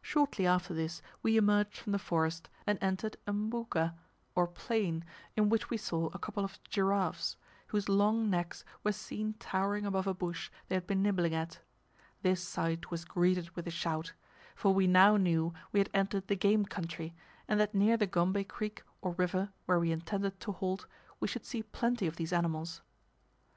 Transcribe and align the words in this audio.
Shortly 0.00 0.46
after 0.46 0.72
this 0.72 1.02
we 1.24 1.36
emerged 1.36 1.76
from 1.76 1.90
the 1.90 1.98
forest, 1.98 2.48
and 2.68 2.78
entered 2.80 3.16
a 3.26 3.32
mbuga, 3.32 3.96
or 4.36 4.46
plain, 4.46 5.04
in 5.36 5.48
which 5.48 5.70
we 5.70 5.76
saw 5.76 6.06
a 6.12 6.20
couple 6.20 6.44
of 6.44 6.60
giraffes, 6.70 7.36
whose 7.66 7.88
long 7.88 8.30
necks 8.30 8.64
were 8.84 8.92
seen 8.92 9.34
towering 9.40 9.84
above 9.84 10.06
a 10.06 10.14
bush 10.14 10.52
they 10.68 10.76
had 10.76 10.86
been 10.86 11.02
nibbling 11.02 11.34
at. 11.34 11.58
This 12.22 12.40
sight 12.40 12.92
was 12.92 13.04
greeted 13.04 13.50
with 13.56 13.66
a 13.66 13.72
shout; 13.72 14.12
for 14.54 14.72
we 14.72 14.86
now 14.86 15.16
knew 15.16 15.52
we 15.72 15.80
had 15.80 15.90
entered 15.92 16.28
the 16.28 16.36
game 16.36 16.64
country, 16.64 17.12
and 17.48 17.58
that 17.58 17.74
near 17.74 17.96
the 17.96 18.06
Gombe 18.06 18.44
creek, 18.44 18.84
or 19.02 19.14
river, 19.14 19.48
where 19.64 19.80
we 19.80 19.90
intended 19.90 20.38
to 20.38 20.52
halt, 20.52 20.86
we 21.18 21.26
should 21.26 21.44
see 21.44 21.64
plenty 21.64 22.06
of 22.06 22.14
these 22.14 22.32
animals. 22.32 22.82